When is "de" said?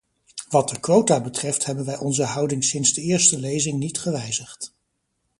0.69-0.79, 2.93-3.01